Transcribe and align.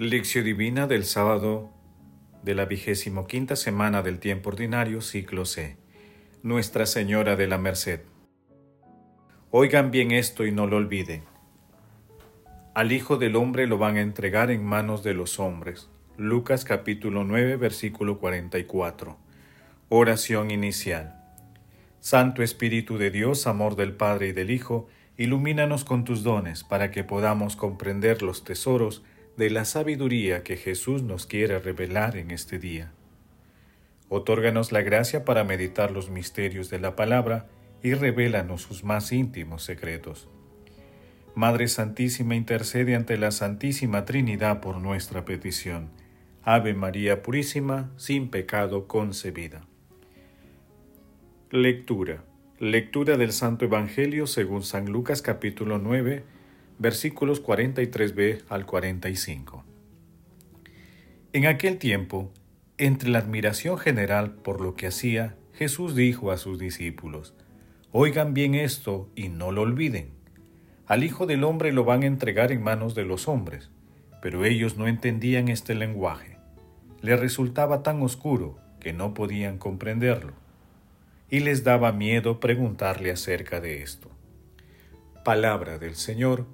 Lección 0.00 0.44
Divina 0.44 0.86
del 0.86 1.04
sábado 1.04 1.70
de 2.44 2.54
la 2.54 2.66
vigésimo 2.66 3.26
quinta 3.26 3.56
semana 3.56 4.00
del 4.00 4.20
tiempo 4.20 4.50
ordinario, 4.50 5.00
ciclo 5.00 5.44
C. 5.44 5.76
Nuestra 6.44 6.86
Señora 6.86 7.34
de 7.34 7.48
la 7.48 7.58
Merced. 7.58 8.02
Oigan 9.50 9.90
bien 9.90 10.12
esto 10.12 10.46
y 10.46 10.52
no 10.52 10.68
lo 10.68 10.76
olviden. 10.76 11.24
Al 12.74 12.92
Hijo 12.92 13.16
del 13.16 13.34
Hombre 13.34 13.66
lo 13.66 13.76
van 13.76 13.96
a 13.96 14.00
entregar 14.00 14.52
en 14.52 14.64
manos 14.64 15.02
de 15.02 15.14
los 15.14 15.40
hombres. 15.40 15.90
Lucas 16.16 16.64
capítulo 16.64 17.24
9, 17.24 17.56
versículo 17.56 18.20
44. 18.20 19.18
Oración 19.88 20.52
inicial. 20.52 21.20
Santo 21.98 22.44
Espíritu 22.44 22.98
de 22.98 23.10
Dios, 23.10 23.48
amor 23.48 23.74
del 23.74 23.94
Padre 23.94 24.28
y 24.28 24.32
del 24.32 24.52
Hijo, 24.52 24.86
ilumínanos 25.16 25.84
con 25.84 26.04
tus 26.04 26.22
dones 26.22 26.62
para 26.62 26.92
que 26.92 27.02
podamos 27.02 27.56
comprender 27.56 28.22
los 28.22 28.44
tesoros 28.44 29.02
de 29.38 29.50
la 29.50 29.64
sabiduría 29.64 30.42
que 30.42 30.56
Jesús 30.56 31.04
nos 31.04 31.24
quiere 31.24 31.60
revelar 31.60 32.16
en 32.16 32.32
este 32.32 32.58
día. 32.58 32.90
Otórganos 34.08 34.72
la 34.72 34.82
gracia 34.82 35.24
para 35.24 35.44
meditar 35.44 35.92
los 35.92 36.10
misterios 36.10 36.70
de 36.70 36.80
la 36.80 36.96
palabra 36.96 37.46
y 37.80 37.94
revélanos 37.94 38.62
sus 38.62 38.82
más 38.82 39.12
íntimos 39.12 39.62
secretos. 39.62 40.28
Madre 41.36 41.68
Santísima, 41.68 42.34
intercede 42.34 42.96
ante 42.96 43.16
la 43.16 43.30
Santísima 43.30 44.04
Trinidad 44.04 44.60
por 44.60 44.78
nuestra 44.78 45.24
petición. 45.24 45.90
Ave 46.42 46.74
María 46.74 47.22
Purísima, 47.22 47.92
sin 47.96 48.30
pecado 48.30 48.88
concebida. 48.88 49.68
Lectura. 51.52 52.24
Lectura 52.58 53.16
del 53.16 53.30
Santo 53.30 53.66
Evangelio 53.66 54.26
según 54.26 54.64
San 54.64 54.86
Lucas 54.86 55.22
capítulo 55.22 55.78
9, 55.78 56.24
versículos 56.78 57.42
43b 57.42 58.42
al 58.48 58.66
45. 58.66 59.64
En 61.32 61.46
aquel 61.46 61.78
tiempo, 61.78 62.32
entre 62.78 63.10
la 63.10 63.18
admiración 63.18 63.78
general 63.78 64.34
por 64.34 64.60
lo 64.60 64.74
que 64.74 64.86
hacía, 64.86 65.36
Jesús 65.52 65.94
dijo 65.94 66.30
a 66.30 66.38
sus 66.38 66.58
discípulos, 66.58 67.34
Oigan 67.90 68.32
bien 68.32 68.54
esto 68.54 69.10
y 69.16 69.28
no 69.28 69.50
lo 69.50 69.62
olviden. 69.62 70.10
Al 70.86 71.04
Hijo 71.04 71.26
del 71.26 71.42
Hombre 71.44 71.72
lo 71.72 71.84
van 71.84 72.02
a 72.02 72.06
entregar 72.06 72.52
en 72.52 72.62
manos 72.62 72.94
de 72.94 73.04
los 73.04 73.28
hombres, 73.28 73.70
pero 74.22 74.44
ellos 74.44 74.76
no 74.76 74.86
entendían 74.86 75.48
este 75.48 75.74
lenguaje. 75.74 76.36
Les 77.02 77.18
resultaba 77.18 77.82
tan 77.82 78.02
oscuro 78.02 78.58
que 78.80 78.92
no 78.92 79.14
podían 79.14 79.58
comprenderlo, 79.58 80.32
y 81.30 81.40
les 81.40 81.64
daba 81.64 81.92
miedo 81.92 82.40
preguntarle 82.40 83.10
acerca 83.10 83.60
de 83.60 83.82
esto. 83.82 84.10
Palabra 85.24 85.78
del 85.78 85.94
Señor, 85.94 86.46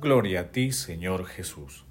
Gloria 0.00 0.42
a 0.42 0.52
ti, 0.52 0.70
Señor 0.70 1.26
Jesús. 1.26 1.84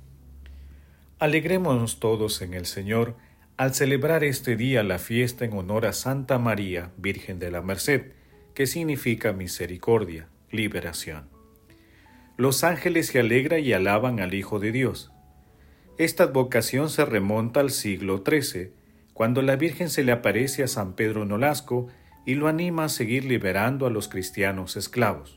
Alegrémonos 1.20 2.00
todos 2.00 2.42
en 2.42 2.54
el 2.54 2.66
Señor 2.66 3.16
al 3.58 3.74
celebrar 3.74 4.24
este 4.24 4.56
día 4.56 4.82
la 4.82 4.98
fiesta 4.98 5.44
en 5.44 5.52
honor 5.52 5.86
a 5.86 5.92
Santa 5.92 6.40
María, 6.40 6.92
Virgen 6.96 7.38
de 7.38 7.52
la 7.52 7.62
Merced, 7.62 8.14
que 8.54 8.66
significa 8.66 9.34
misericordia, 9.34 10.30
liberación. 10.52 11.28
Los 12.38 12.64
ángeles 12.64 13.08
se 13.08 13.20
alegran 13.20 13.60
y 13.60 13.74
alaban 13.74 14.22
al 14.22 14.34
Hijo 14.34 14.60
de 14.60 14.72
Dios. 14.72 15.12
Esta 15.98 16.24
advocación 16.24 16.90
se 16.90 17.04
remonta 17.04 17.60
al 17.60 17.72
siglo 17.72 18.24
XIII, 18.26 18.72
cuando 19.14 19.42
la 19.42 19.58
Virgen 19.58 19.90
se 19.90 20.06
le 20.06 20.14
aparece 20.14 20.64
a 20.64 20.68
San 20.68 20.94
Pedro 20.94 21.26
Nolasco 21.26 21.88
y 22.26 22.36
lo 22.36 22.48
anima 22.48 22.86
a 22.86 22.90
seguir 22.90 23.26
liberando 23.26 23.86
a 23.86 23.90
los 23.90 24.08
cristianos 24.08 24.78
esclavos. 24.78 25.37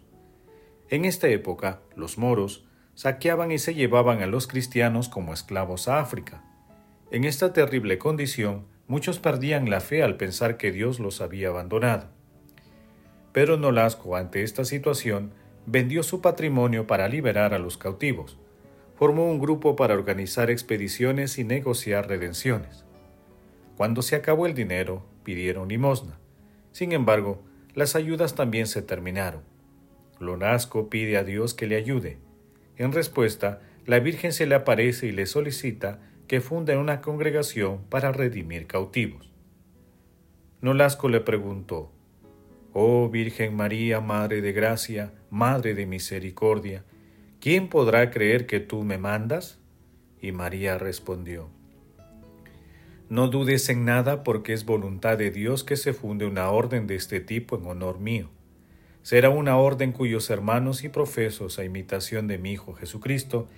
En 0.90 1.04
esta 1.04 1.28
época, 1.28 1.80
los 1.94 2.18
moros 2.18 2.66
saqueaban 2.94 3.52
y 3.52 3.58
se 3.58 3.74
llevaban 3.74 4.22
a 4.22 4.26
los 4.26 4.48
cristianos 4.48 5.08
como 5.08 5.32
esclavos 5.32 5.86
a 5.86 6.00
África. 6.00 6.42
En 7.12 7.22
esta 7.22 7.52
terrible 7.52 7.96
condición, 7.96 8.66
muchos 8.88 9.20
perdían 9.20 9.70
la 9.70 9.80
fe 9.80 10.02
al 10.02 10.16
pensar 10.16 10.56
que 10.56 10.72
Dios 10.72 10.98
los 10.98 11.20
había 11.20 11.48
abandonado. 11.48 12.08
Pero 13.32 13.56
Nolasco, 13.56 14.16
ante 14.16 14.42
esta 14.42 14.64
situación, 14.64 15.32
vendió 15.64 16.02
su 16.02 16.20
patrimonio 16.20 16.88
para 16.88 17.06
liberar 17.06 17.54
a 17.54 17.60
los 17.60 17.78
cautivos. 17.78 18.38
Formó 18.96 19.30
un 19.30 19.38
grupo 19.38 19.76
para 19.76 19.94
organizar 19.94 20.50
expediciones 20.50 21.38
y 21.38 21.44
negociar 21.44 22.08
redenciones. 22.08 22.84
Cuando 23.76 24.02
se 24.02 24.16
acabó 24.16 24.46
el 24.46 24.54
dinero, 24.54 25.06
pidieron 25.22 25.68
limosna. 25.68 26.18
Sin 26.72 26.90
embargo, 26.90 27.42
las 27.74 27.94
ayudas 27.94 28.34
también 28.34 28.66
se 28.66 28.82
terminaron. 28.82 29.49
Lonasco 30.20 30.90
pide 30.90 31.16
a 31.16 31.24
Dios 31.24 31.54
que 31.54 31.66
le 31.66 31.76
ayude. 31.76 32.18
En 32.76 32.92
respuesta, 32.92 33.62
la 33.86 33.98
Virgen 33.98 34.32
se 34.32 34.46
le 34.46 34.54
aparece 34.54 35.06
y 35.06 35.12
le 35.12 35.26
solicita 35.26 36.00
que 36.28 36.40
funda 36.40 36.78
una 36.78 37.00
congregación 37.00 37.84
para 37.88 38.12
redimir 38.12 38.66
cautivos. 38.66 39.32
Nolasco 40.60 41.08
le 41.08 41.20
preguntó, 41.20 41.90
Oh 42.72 43.08
Virgen 43.08 43.56
María, 43.56 44.00
Madre 44.00 44.42
de 44.42 44.52
Gracia, 44.52 45.12
Madre 45.30 45.74
de 45.74 45.86
Misericordia, 45.86 46.84
¿quién 47.40 47.68
podrá 47.68 48.10
creer 48.10 48.46
que 48.46 48.60
tú 48.60 48.84
me 48.84 48.98
mandas? 48.98 49.58
Y 50.20 50.32
María 50.32 50.76
respondió, 50.76 51.48
No 53.08 53.28
dudes 53.28 53.68
en 53.70 53.86
nada 53.86 54.22
porque 54.22 54.52
es 54.52 54.66
voluntad 54.66 55.16
de 55.16 55.30
Dios 55.30 55.64
que 55.64 55.76
se 55.76 55.94
funde 55.94 56.26
una 56.26 56.50
orden 56.50 56.86
de 56.86 56.94
este 56.94 57.20
tipo 57.20 57.56
en 57.56 57.66
honor 57.66 57.98
mío 57.98 58.28
será 59.02 59.30
una 59.30 59.56
orden 59.56 59.92
cuyos 59.92 60.30
hermanos 60.30 60.84
y 60.84 60.88
profesos 60.88 61.58
a 61.58 61.64
imitación 61.64 62.26
de 62.26 62.38
mi 62.38 62.52
Hijo 62.52 62.74
Jesucristo 62.74 63.48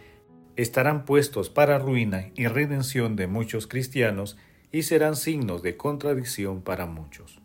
estarán 0.56 1.04
puestos 1.04 1.50
para 1.50 1.78
ruina 1.78 2.30
y 2.34 2.46
redención 2.46 3.16
de 3.16 3.26
muchos 3.26 3.66
cristianos 3.66 4.36
y 4.70 4.82
serán 4.82 5.16
signos 5.16 5.62
de 5.62 5.76
contradicción 5.76 6.62
para 6.62 6.86
muchos. 6.86 7.40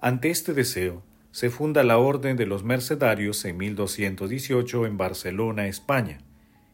Ante 0.00 0.30
este 0.30 0.54
deseo, 0.54 1.02
se 1.32 1.50
funda 1.50 1.84
la 1.84 1.98
Orden 1.98 2.36
de 2.36 2.46
los 2.46 2.64
Mercedarios 2.64 3.44
en 3.44 3.56
1218 3.58 4.86
en 4.86 4.96
Barcelona, 4.96 5.68
España, 5.68 6.18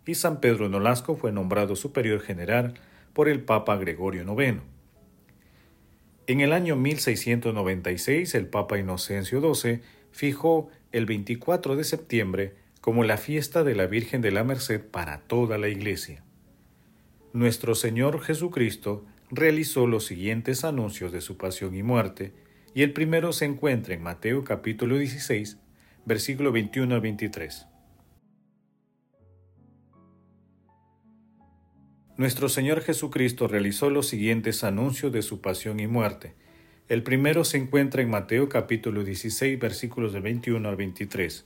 y 0.06 0.15
San 0.15 0.41
Pedro 0.41 0.69
Nolasco 0.69 1.17
fue 1.17 1.33
nombrado 1.33 1.77
superior 1.77 2.21
general 2.21 2.75
por 3.12 3.29
el 3.29 3.43
Papa 3.43 3.77
Gregorio 3.77 4.23
IX. 4.23 4.61
En 6.28 6.41
el 6.41 6.53
año 6.53 6.75
1696 6.75 8.34
el 8.34 8.48
Papa 8.48 8.78
Inocencio 8.78 9.41
XII 9.54 9.81
fijó 10.10 10.69
el 10.91 11.06
24 11.06 11.76
de 11.76 11.84
septiembre 11.84 12.54
como 12.81 13.04
la 13.04 13.16
fiesta 13.16 13.62
de 13.62 13.76
la 13.76 13.87
Virgen 13.87 14.22
de 14.22 14.32
la 14.32 14.42
Merced 14.42 14.81
para 14.81 15.19
toda 15.20 15.56
la 15.56 15.69
Iglesia. 15.69 16.25
Nuestro 17.32 17.76
Señor 17.76 18.20
Jesucristo 18.22 19.04
realizó 19.31 19.87
los 19.87 20.06
siguientes 20.06 20.64
anuncios 20.64 21.12
de 21.12 21.20
su 21.20 21.37
pasión 21.37 21.76
y 21.76 21.84
muerte, 21.84 22.32
y 22.75 22.82
el 22.82 22.93
primero 22.93 23.32
se 23.32 23.44
encuentra 23.44 23.94
en 23.94 24.03
Mateo 24.03 24.43
capítulo 24.43 24.98
16, 24.98 25.58
versículo 26.06 26.50
21 26.50 26.93
al 26.93 27.00
23. 27.03 27.66
Nuestro 32.16 32.49
Señor 32.49 32.81
Jesucristo 32.81 33.47
realizó 33.47 33.91
los 33.91 34.09
siguientes 34.09 34.65
anuncios 34.65 35.12
de 35.12 35.21
su 35.21 35.43
pasión 35.43 35.81
y 35.81 35.87
muerte. 35.87 36.32
El 36.88 37.03
primero 37.03 37.44
se 37.44 37.59
encuentra 37.59 38.00
en 38.00 38.09
Mateo 38.09 38.49
capítulo 38.49 39.04
16 39.04 39.59
versículos 39.59 40.15
del 40.15 40.22
21 40.22 40.66
al 40.66 40.76
23, 40.76 41.44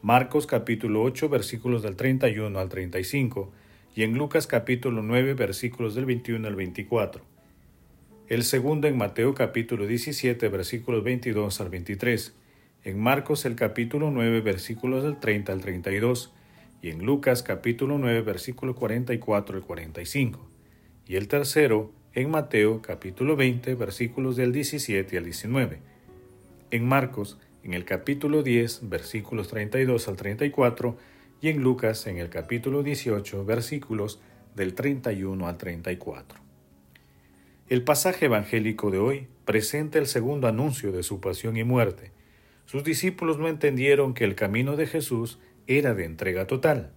Marcos 0.00 0.46
capítulo 0.46 1.02
8 1.02 1.28
versículos 1.28 1.82
del 1.82 1.96
31 1.96 2.58
al 2.58 2.68
35 2.68 3.52
y 3.94 4.04
en 4.04 4.14
Lucas 4.14 4.46
capítulo 4.46 5.02
9 5.02 5.34
versículos 5.34 5.94
del 5.94 6.06
21 6.06 6.48
al 6.48 6.56
24. 6.56 7.22
El 8.28 8.42
segundo 8.44 8.88
en 8.88 8.96
Mateo 8.96 9.34
capítulo 9.34 9.86
17 9.86 10.48
versículos 10.48 11.04
22 11.04 11.60
al 11.60 11.68
23, 11.68 12.34
en 12.84 12.98
Marcos 12.98 13.44
el 13.44 13.54
capítulo 13.54 14.10
9 14.10 14.40
versículos 14.40 15.02
del 15.04 15.18
30 15.20 15.52
al 15.52 15.60
32 15.60 16.32
y 16.82 16.90
en 16.90 17.04
Lucas 17.04 17.42
capítulo 17.42 17.98
9 17.98 18.22
versículo 18.22 18.74
44 18.74 19.56
al 19.56 19.62
45, 19.62 20.48
y 21.06 21.16
el 21.16 21.28
tercero 21.28 21.92
en 22.12 22.30
Mateo 22.30 22.82
capítulo 22.82 23.36
20 23.36 23.74
versículos 23.74 24.36
del 24.36 24.52
17 24.52 25.18
al 25.18 25.24
19, 25.24 25.80
en 26.70 26.86
Marcos 26.86 27.38
en 27.62 27.74
el 27.74 27.84
capítulo 27.84 28.42
10 28.42 28.88
versículos 28.88 29.48
32 29.48 30.06
al 30.06 30.16
34 30.16 30.96
y 31.40 31.48
en 31.48 31.62
Lucas 31.62 32.06
en 32.06 32.18
el 32.18 32.28
capítulo 32.28 32.82
18 32.82 33.44
versículos 33.44 34.20
del 34.54 34.74
31 34.74 35.46
al 35.48 35.58
34. 35.58 36.40
El 37.68 37.82
pasaje 37.82 38.26
evangélico 38.26 38.92
de 38.92 38.98
hoy 38.98 39.26
presenta 39.44 39.98
el 39.98 40.06
segundo 40.06 40.46
anuncio 40.46 40.92
de 40.92 41.02
su 41.02 41.20
pasión 41.20 41.56
y 41.56 41.64
muerte. 41.64 42.12
Sus 42.64 42.84
discípulos 42.84 43.38
no 43.38 43.48
entendieron 43.48 44.14
que 44.14 44.22
el 44.22 44.36
camino 44.36 44.76
de 44.76 44.86
Jesús 44.86 45.40
era 45.66 45.94
de 45.94 46.04
entrega 46.04 46.46
total. 46.46 46.92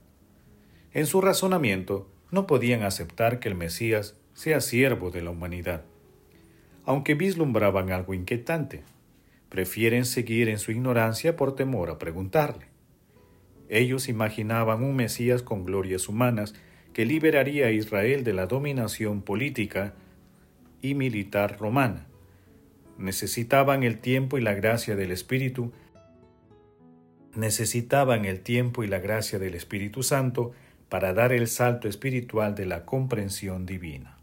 En 0.94 1.06
su 1.06 1.22
razonamiento, 1.22 2.10
no 2.32 2.48
podían 2.48 2.84
aceptar 2.84 3.40
que 3.40 3.50
el 3.50 3.56
Mesías 3.56 4.16
sea 4.34 4.62
siervo 4.62 5.12
de 5.12 5.22
la 5.22 5.32
humanidad. 5.32 5.84
Aunque 6.86 7.14
vislumbraban 7.14 7.92
algo 7.92 8.14
inquietante, 8.14 8.84
prefieren 9.50 10.06
seguir 10.06 10.50
en 10.50 10.60
su 10.60 10.72
ignorancia 10.72 11.36
por 11.36 11.56
temor 11.56 11.90
a 11.90 11.98
preguntarle. 12.00 12.68
Ellos 13.68 14.10
imaginaban 14.10 14.84
un 14.84 14.96
Mesías 14.96 15.44
con 15.44 15.66
glorias 15.66 16.10
humanas 16.10 16.56
que 16.94 17.06
liberaría 17.06 17.68
a 17.68 17.72
Israel 17.72 18.24
de 18.24 18.34
la 18.34 18.48
dominación 18.48 19.22
política 19.22 19.94
y 20.82 20.96
militar 20.96 21.60
romana. 21.60 22.08
Necesitaban 22.98 23.84
el 23.84 24.00
tiempo 24.00 24.38
y 24.38 24.42
la 24.42 24.54
gracia 24.54 24.96
del 24.96 25.12
Espíritu 25.12 25.72
necesitaban 27.36 28.26
el 28.26 28.42
tiempo 28.42 28.84
y 28.84 28.88
la 28.88 29.00
gracia 29.00 29.40
del 29.40 29.56
Espíritu 29.56 30.04
Santo 30.04 30.52
para 30.90 31.14
dar 31.14 31.32
el 31.32 31.48
salto 31.48 31.88
espiritual 31.88 32.56
de 32.56 32.66
la 32.66 32.86
comprensión 32.86 33.66
divina. 33.66 34.18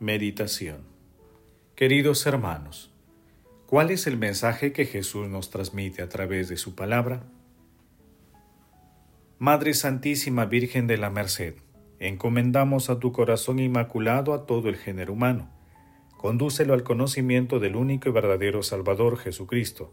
Meditación 0.00 0.78
Queridos 1.76 2.26
hermanos, 2.26 2.92
¿cuál 3.66 3.90
es 3.90 4.06
el 4.06 4.16
mensaje 4.16 4.72
que 4.72 4.84
Jesús 4.84 5.28
nos 5.28 5.50
transmite 5.50 6.02
a 6.02 6.08
través 6.08 6.48
de 6.48 6.56
su 6.56 6.74
palabra? 6.74 7.22
Madre 9.38 9.74
Santísima 9.74 10.44
Virgen 10.44 10.86
de 10.86 10.98
la 10.98 11.10
Merced, 11.10 11.54
encomendamos 11.98 12.90
a 12.90 12.98
tu 12.98 13.12
corazón 13.12 13.58
inmaculado 13.58 14.34
a 14.34 14.46
todo 14.46 14.68
el 14.68 14.76
género 14.76 15.12
humano. 15.12 15.50
Condúcelo 16.16 16.74
al 16.74 16.84
conocimiento 16.84 17.58
del 17.58 17.74
único 17.74 18.08
y 18.08 18.12
verdadero 18.12 18.62
Salvador 18.62 19.18
Jesucristo 19.18 19.92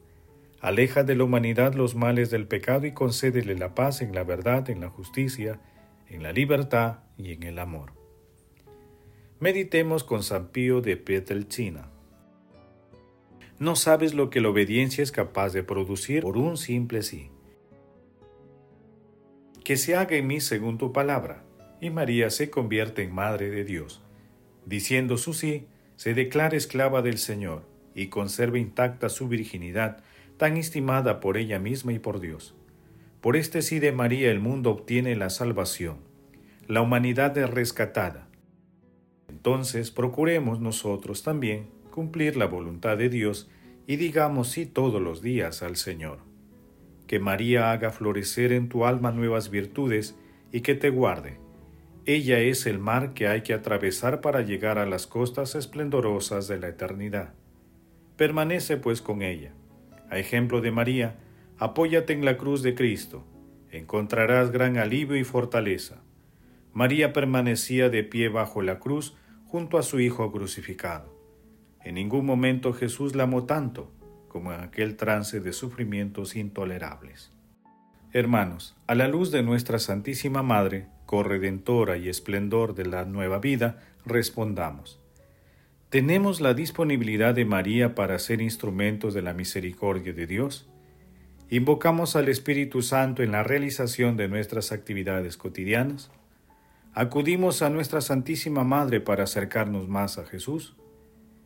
Aleja 0.62 1.04
de 1.04 1.16
la 1.16 1.24
humanidad 1.24 1.74
los 1.74 1.96
males 1.96 2.30
del 2.30 2.46
pecado 2.46 2.86
y 2.86 2.92
concédele 2.92 3.56
la 3.56 3.76
paz 3.76 4.02
en 4.02 4.14
la 4.14 4.24
verdad, 4.24 4.70
en 4.70 4.82
la 4.82 4.90
justicia, 4.90 5.62
en 6.10 6.22
la 6.22 6.34
libertad 6.34 7.00
y 7.18 7.32
en 7.32 7.44
el 7.44 7.60
amor. 7.60 7.94
Meditemos 9.40 10.04
con 10.04 10.22
San 10.22 10.48
Pío 10.48 10.82
de 10.82 10.98
Pietrelcina. 10.98 11.90
No 13.58 13.78
sabes 13.78 14.14
lo 14.14 14.30
que 14.30 14.42
la 14.42 14.50
obediencia 14.50 15.02
es 15.02 15.14
capaz 15.14 15.54
de 15.54 15.64
producir 15.64 16.24
por 16.24 16.38
un 16.38 16.58
simple 16.58 17.04
sí. 17.04 17.30
Que 19.64 19.78
se 19.78 19.96
haga 19.96 20.18
en 20.18 20.28
mí 20.28 20.42
según 20.42 20.78
tu 20.78 20.92
palabra, 20.92 21.46
y 21.80 21.90
María 21.90 22.30
se 22.32 22.50
convierte 22.50 23.04
en 23.04 23.14
Madre 23.14 23.50
de 23.50 23.64
Dios. 23.64 24.02
Diciendo 24.66 25.18
su 25.18 25.34
sí, 25.34 25.68
se 25.96 26.14
declara 26.14 26.58
esclava 26.58 27.02
del 27.02 27.18
Señor 27.18 27.64
y 27.96 28.08
conserva 28.08 28.60
intacta 28.60 29.08
su 29.08 29.30
virginidad 29.30 30.04
tan 30.40 30.56
estimada 30.56 31.20
por 31.20 31.36
ella 31.36 31.60
misma 31.60 31.92
y 31.92 32.00
por 32.00 32.22
Dios. 32.22 32.56
Por 33.20 33.36
este 33.36 33.62
sí 33.62 33.80
de 33.80 33.92
María 33.92 34.32
el 34.32 34.40
mundo 34.40 34.72
obtiene 34.72 35.18
la 35.18 35.30
salvación, 35.30 35.98
la 36.66 36.82
humanidad 36.82 37.38
es 37.38 37.50
rescatada. 37.50 38.30
Entonces 39.28 39.92
procuremos 39.92 40.62
nosotros 40.62 41.24
también 41.24 41.68
cumplir 41.92 42.38
la 42.38 42.46
voluntad 42.46 42.98
de 42.98 43.10
Dios 43.10 43.50
y 43.86 43.98
digamos 43.98 44.48
sí 44.48 44.66
todos 44.66 45.02
los 45.02 45.22
días 45.22 45.62
al 45.62 45.76
Señor. 45.76 46.20
Que 47.06 47.20
María 47.20 47.74
haga 47.74 47.92
florecer 47.92 48.54
en 48.54 48.70
tu 48.70 48.86
alma 48.86 49.12
nuevas 49.12 49.50
virtudes 49.50 50.18
y 50.54 50.62
que 50.62 50.74
te 50.74 50.90
guarde. 50.90 51.38
Ella 52.06 52.40
es 52.40 52.66
el 52.66 52.80
mar 52.80 53.14
que 53.14 53.28
hay 53.28 53.42
que 53.42 53.54
atravesar 53.54 54.22
para 54.22 54.42
llegar 54.42 54.78
a 54.78 54.86
las 54.86 55.06
costas 55.06 55.56
esplendorosas 55.56 56.48
de 56.48 56.60
la 56.60 56.70
eternidad. 56.70 57.34
Permanece 58.16 58.78
pues 58.78 59.02
con 59.02 59.22
ella 59.22 59.54
a 60.10 60.18
ejemplo 60.18 60.62
de 60.62 60.72
María, 60.72 61.16
apóyate 61.58 62.14
en 62.14 62.26
la 62.26 62.38
cruz 62.38 62.64
de 62.64 62.76
Cristo, 62.76 63.26
encontrarás 63.72 64.52
gran 64.52 64.78
alivio 64.78 65.18
y 65.18 65.24
fortaleza. 65.24 66.02
María 66.74 67.14
permanecía 67.14 67.90
de 67.90 68.04
pie 68.04 68.30
bajo 68.30 68.62
la 68.62 68.80
cruz 68.80 69.16
junto 69.46 69.78
a 69.78 69.84
su 69.84 70.00
Hijo 70.00 70.32
crucificado. 70.32 71.18
En 71.84 71.96
ningún 71.96 72.26
momento 72.26 72.74
Jesús 72.74 73.16
la 73.16 73.24
amó 73.24 73.46
tanto 73.46 73.92
como 74.28 74.54
en 74.54 74.62
aquel 74.62 74.96
trance 74.96 75.40
de 75.40 75.54
sufrimientos 75.54 76.36
intolerables. 76.36 77.32
Hermanos, 78.12 78.76
a 78.88 78.96
la 78.96 79.08
luz 79.08 79.32
de 79.32 79.44
nuestra 79.44 79.80
Santísima 79.80 80.44
Madre, 80.44 80.88
corredentora 81.06 81.98
y 81.98 82.10
esplendor 82.10 82.76
de 82.76 82.86
la 82.86 83.06
nueva 83.06 83.40
vida, 83.40 83.84
respondamos. 84.06 85.02
¿Tenemos 85.90 86.40
la 86.40 86.54
disponibilidad 86.54 87.34
de 87.34 87.46
María 87.46 87.96
para 87.96 88.20
ser 88.20 88.42
instrumentos 88.42 89.16
de 89.16 89.24
la 89.24 89.34
misericordia 89.34 90.14
de 90.14 90.28
Dios? 90.28 90.70
¿Invocamos 91.50 92.16
al 92.16 92.30
Espíritu 92.30 92.84
Santo 92.84 93.24
en 93.24 93.32
la 93.32 93.42
realización 93.42 94.16
de 94.16 94.28
nuestras 94.28 94.72
actividades 94.72 95.36
cotidianas? 95.36 96.12
¿Acudimos 96.94 97.64
a 97.64 97.72
nuestra 97.72 98.02
Santísima 98.02 98.64
Madre 98.64 99.02
para 99.02 99.24
acercarnos 99.24 99.88
más 99.88 100.20
a 100.20 100.28
Jesús? 100.28 100.76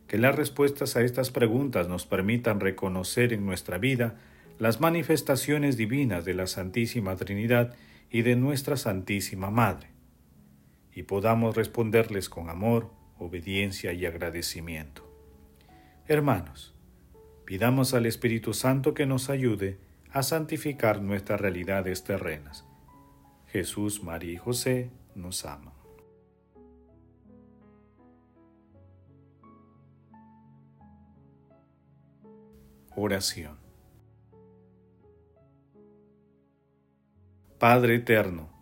Que 0.08 0.18
las 0.18 0.36
respuestas 0.36 0.94
a 0.96 1.00
estas 1.00 1.30
preguntas 1.30 1.88
nos 1.88 2.04
permitan 2.04 2.60
reconocer 2.60 3.32
en 3.32 3.46
nuestra 3.46 3.78
vida 3.78 4.16
las 4.58 4.78
manifestaciones 4.78 5.78
divinas 5.78 6.26
de 6.26 6.34
la 6.34 6.46
Santísima 6.46 7.16
Trinidad 7.16 7.74
y 8.10 8.20
de 8.20 8.36
nuestra 8.36 8.76
Santísima 8.76 9.50
Madre, 9.50 9.88
y 10.92 11.04
podamos 11.04 11.56
responderles 11.56 12.28
con 12.28 12.50
amor, 12.50 12.90
obediencia 13.18 13.92
y 13.92 14.06
agradecimiento. 14.06 15.08
Hermanos, 16.06 16.74
pidamos 17.44 17.94
al 17.94 18.06
Espíritu 18.06 18.54
Santo 18.54 18.94
que 18.94 19.06
nos 19.06 19.30
ayude 19.30 19.78
a 20.10 20.22
santificar 20.22 21.02
nuestras 21.02 21.40
realidades 21.40 22.04
terrenas. 22.04 22.64
Jesús, 23.48 24.02
María 24.02 24.32
y 24.32 24.36
José 24.36 24.90
nos 25.14 25.44
aman. 25.44 25.74
Oración. 32.96 33.58
Padre 37.58 37.96
eterno, 37.96 38.53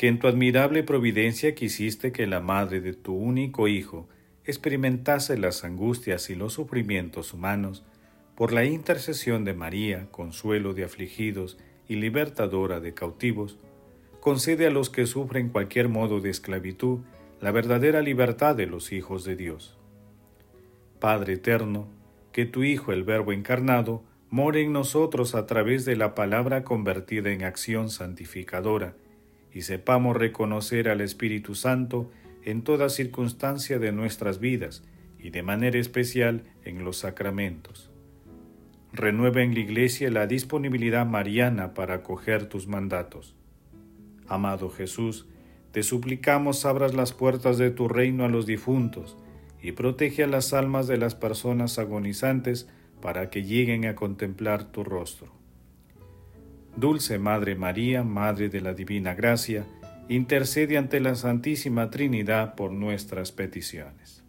que 0.00 0.08
en 0.08 0.18
tu 0.18 0.28
admirable 0.28 0.82
providencia 0.82 1.54
quisiste 1.54 2.10
que 2.10 2.26
la 2.26 2.40
madre 2.40 2.80
de 2.80 2.94
tu 2.94 3.14
único 3.14 3.68
Hijo 3.68 4.08
experimentase 4.46 5.36
las 5.36 5.62
angustias 5.62 6.30
y 6.30 6.34
los 6.34 6.54
sufrimientos 6.54 7.34
humanos, 7.34 7.84
por 8.34 8.50
la 8.50 8.64
intercesión 8.64 9.44
de 9.44 9.52
María, 9.52 10.06
consuelo 10.10 10.72
de 10.72 10.84
afligidos 10.84 11.58
y 11.86 11.96
libertadora 11.96 12.80
de 12.80 12.94
cautivos, 12.94 13.58
concede 14.20 14.66
a 14.68 14.70
los 14.70 14.88
que 14.88 15.04
sufren 15.04 15.50
cualquier 15.50 15.90
modo 15.90 16.20
de 16.20 16.30
esclavitud 16.30 17.00
la 17.42 17.50
verdadera 17.50 18.00
libertad 18.00 18.56
de 18.56 18.64
los 18.64 18.92
hijos 18.92 19.24
de 19.24 19.36
Dios. 19.36 19.76
Padre 20.98 21.34
eterno, 21.34 21.88
que 22.32 22.46
tu 22.46 22.64
Hijo, 22.64 22.92
el 22.92 23.04
Verbo 23.04 23.32
encarnado, 23.32 24.02
more 24.30 24.62
en 24.62 24.72
nosotros 24.72 25.34
a 25.34 25.44
través 25.44 25.84
de 25.84 25.96
la 25.96 26.14
palabra 26.14 26.64
convertida 26.64 27.32
en 27.32 27.44
acción 27.44 27.90
santificadora, 27.90 28.94
y 29.52 29.62
sepamos 29.62 30.16
reconocer 30.16 30.88
al 30.88 31.00
Espíritu 31.00 31.54
Santo 31.54 32.10
en 32.44 32.62
toda 32.62 32.88
circunstancia 32.88 33.78
de 33.78 33.92
nuestras 33.92 34.40
vidas 34.40 34.82
y 35.18 35.30
de 35.30 35.42
manera 35.42 35.78
especial 35.78 36.44
en 36.64 36.84
los 36.84 36.98
sacramentos. 36.98 37.90
Renueva 38.92 39.42
en 39.42 39.54
la 39.54 39.60
Iglesia 39.60 40.10
la 40.10 40.26
disponibilidad 40.26 41.06
mariana 41.06 41.74
para 41.74 41.94
acoger 41.94 42.46
tus 42.46 42.66
mandatos. 42.66 43.36
Amado 44.26 44.70
Jesús, 44.70 45.26
te 45.72 45.82
suplicamos 45.82 46.64
abras 46.64 46.94
las 46.94 47.12
puertas 47.12 47.58
de 47.58 47.70
tu 47.70 47.88
reino 47.88 48.24
a 48.24 48.28
los 48.28 48.46
difuntos 48.46 49.16
y 49.62 49.72
protege 49.72 50.24
a 50.24 50.26
las 50.26 50.52
almas 50.52 50.86
de 50.88 50.96
las 50.96 51.14
personas 51.14 51.78
agonizantes 51.78 52.68
para 53.00 53.30
que 53.30 53.44
lleguen 53.44 53.86
a 53.86 53.94
contemplar 53.94 54.64
tu 54.72 54.82
rostro. 54.82 55.39
Dulce 56.80 57.18
Madre 57.18 57.56
María, 57.56 58.02
Madre 58.02 58.48
de 58.48 58.62
la 58.62 58.72
Divina 58.72 59.12
Gracia, 59.12 59.66
intercede 60.08 60.78
ante 60.78 60.98
la 60.98 61.14
Santísima 61.14 61.90
Trinidad 61.90 62.54
por 62.54 62.72
nuestras 62.72 63.32
peticiones. 63.32 64.24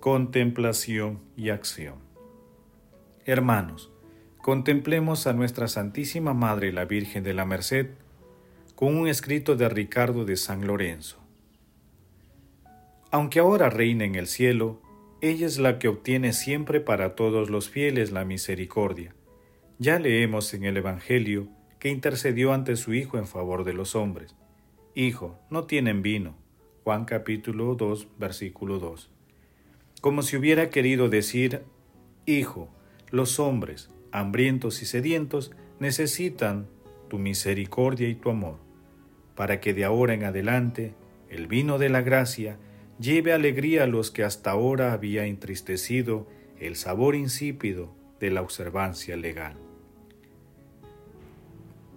Contemplación 0.00 1.20
y 1.34 1.48
acción. 1.48 1.94
Hermanos, 3.24 3.90
contemplemos 4.42 5.26
a 5.26 5.32
nuestra 5.32 5.66
Santísima 5.66 6.34
Madre 6.34 6.72
la 6.72 6.84
Virgen 6.84 7.24
de 7.24 7.32
la 7.32 7.46
Merced 7.46 7.86
con 8.74 8.94
un 8.94 9.08
escrito 9.08 9.56
de 9.56 9.70
Ricardo 9.70 10.26
de 10.26 10.36
San 10.36 10.66
Lorenzo. 10.66 11.16
Aunque 13.10 13.38
ahora 13.38 13.70
reina 13.70 14.04
en 14.04 14.14
el 14.14 14.26
cielo, 14.26 14.82
ella 15.20 15.46
es 15.46 15.58
la 15.58 15.78
que 15.78 15.88
obtiene 15.88 16.32
siempre 16.32 16.80
para 16.80 17.14
todos 17.14 17.48
los 17.48 17.70
fieles 17.70 18.12
la 18.12 18.24
misericordia. 18.24 19.14
Ya 19.78 19.98
leemos 19.98 20.52
en 20.52 20.64
el 20.64 20.76
Evangelio 20.76 21.48
que 21.78 21.88
intercedió 21.88 22.52
ante 22.52 22.76
su 22.76 22.92
Hijo 22.94 23.18
en 23.18 23.26
favor 23.26 23.64
de 23.64 23.72
los 23.72 23.94
hombres. 23.94 24.34
Hijo, 24.94 25.38
no 25.50 25.64
tienen 25.64 26.02
vino. 26.02 26.36
Juan 26.84 27.04
capítulo 27.04 27.74
2, 27.74 28.08
versículo 28.18 28.78
2. 28.78 29.10
Como 30.00 30.22
si 30.22 30.36
hubiera 30.36 30.70
querido 30.70 31.08
decir, 31.08 31.62
Hijo, 32.26 32.68
los 33.10 33.38
hombres, 33.40 33.90
hambrientos 34.12 34.82
y 34.82 34.86
sedientos, 34.86 35.52
necesitan 35.80 36.68
tu 37.08 37.18
misericordia 37.18 38.08
y 38.08 38.14
tu 38.14 38.30
amor, 38.30 38.58
para 39.34 39.60
que 39.60 39.74
de 39.74 39.84
ahora 39.84 40.14
en 40.14 40.24
adelante 40.24 40.94
el 41.28 41.46
vino 41.46 41.78
de 41.78 41.88
la 41.88 42.02
gracia 42.02 42.58
lleve 42.98 43.32
alegría 43.32 43.84
a 43.84 43.86
los 43.86 44.10
que 44.10 44.24
hasta 44.24 44.50
ahora 44.50 44.92
había 44.92 45.26
entristecido 45.26 46.26
el 46.58 46.76
sabor 46.76 47.14
insípido 47.14 47.94
de 48.20 48.30
la 48.30 48.42
observancia 48.42 49.16
legal. 49.16 49.56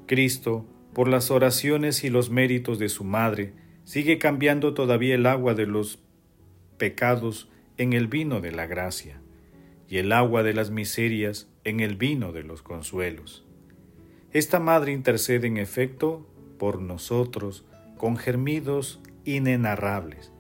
Cristo, 0.06 0.66
por 0.94 1.08
las 1.08 1.32
oraciones 1.32 2.04
y 2.04 2.10
los 2.10 2.30
méritos 2.30 2.80
de 2.80 2.90
su 2.90 3.04
Madre, 3.04 3.54
sigue 3.84 4.18
cambiando 4.18 4.74
todavía 4.74 5.16
el 5.16 5.26
agua 5.26 5.54
de 5.54 5.66
los 5.66 6.00
pecados 6.78 7.50
en 7.78 7.94
el 7.94 8.08
vino 8.08 8.42
de 8.42 8.52
la 8.52 8.66
gracia, 8.66 9.22
y 9.88 9.98
el 9.98 10.12
agua 10.12 10.44
de 10.44 10.54
las 10.54 10.70
miserias 10.70 11.50
en 11.64 11.80
el 11.80 11.96
vino 11.96 12.32
de 12.32 12.44
los 12.44 12.62
consuelos. 12.62 13.46
Esta 14.32 14.60
Madre 14.60 14.92
intercede 14.92 15.48
en 15.48 15.58
efecto 15.58 16.28
por 16.60 16.82
nosotros 16.82 17.66
con 17.98 18.18
germidos 18.18 19.00
inenarrables. 19.26 20.32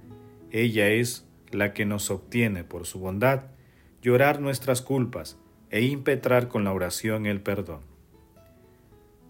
Ella 0.51 0.89
es 0.89 1.27
la 1.51 1.73
que 1.73 1.85
nos 1.85 2.11
obtiene 2.11 2.63
por 2.63 2.85
su 2.85 2.99
bondad 2.99 3.43
llorar 4.01 4.39
nuestras 4.39 4.81
culpas 4.81 5.37
e 5.69 5.81
impetrar 5.81 6.47
con 6.47 6.63
la 6.63 6.73
oración 6.73 7.25
el 7.25 7.41
perdón. 7.41 7.81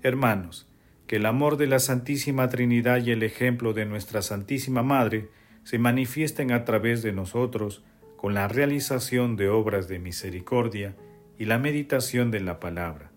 Hermanos, 0.03 0.67
que 1.07 1.17
el 1.17 1.25
amor 1.25 1.57
de 1.57 1.67
la 1.67 1.79
Santísima 1.79 2.49
Trinidad 2.49 3.03
y 3.03 3.11
el 3.11 3.23
ejemplo 3.23 3.73
de 3.73 3.85
nuestra 3.85 4.21
Santísima 4.21 4.83
Madre 4.83 5.29
se 5.63 5.79
manifiesten 5.79 6.51
a 6.51 6.65
través 6.65 7.01
de 7.01 7.11
nosotros 7.11 7.83
con 8.15 8.33
la 8.33 8.47
realización 8.47 9.35
de 9.35 9.49
obras 9.49 9.87
de 9.87 9.99
misericordia 9.99 10.95
y 11.37 11.45
la 11.45 11.57
meditación 11.57 12.31
de 12.31 12.41
la 12.41 12.59
palabra 12.59 13.11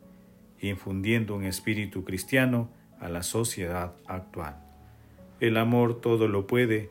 infundiendo 0.69 1.35
un 1.35 1.45
espíritu 1.45 2.05
cristiano 2.05 2.71
a 3.01 3.09
la 3.09 3.23
sociedad 3.23 3.95
actual. 4.07 4.57
El 5.41 5.57
amor 5.57 6.01
todo 6.01 6.29
lo 6.29 6.47
puede, 6.47 6.91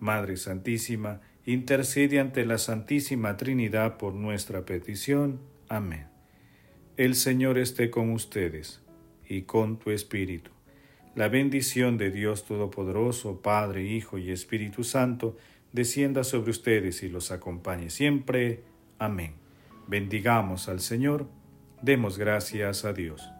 Madre 0.00 0.36
Santísima, 0.36 1.20
intercede 1.44 2.20
ante 2.20 2.44
la 2.44 2.58
Santísima 2.58 3.36
Trinidad 3.36 3.96
por 3.96 4.14
nuestra 4.14 4.64
petición. 4.64 5.40
Amén. 5.68 6.06
El 6.96 7.14
Señor 7.14 7.58
esté 7.58 7.90
con 7.90 8.10
ustedes 8.10 8.82
y 9.28 9.42
con 9.42 9.78
tu 9.78 9.90
Espíritu. 9.90 10.50
La 11.14 11.28
bendición 11.28 11.98
de 11.98 12.10
Dios 12.10 12.44
Todopoderoso, 12.44 13.40
Padre, 13.40 13.84
Hijo 13.84 14.18
y 14.18 14.30
Espíritu 14.30 14.84
Santo, 14.84 15.36
descienda 15.72 16.24
sobre 16.24 16.50
ustedes 16.50 17.02
y 17.02 17.08
los 17.08 17.30
acompañe 17.30 17.90
siempre. 17.90 18.62
Amén. 18.98 19.34
Bendigamos 19.86 20.68
al 20.68 20.80
Señor. 20.80 21.26
Demos 21.82 22.18
gracias 22.18 22.84
a 22.84 22.92
Dios. 22.92 23.37